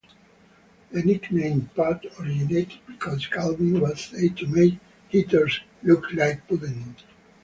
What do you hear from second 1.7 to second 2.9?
"Pud" originated